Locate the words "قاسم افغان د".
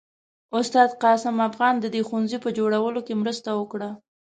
1.03-1.85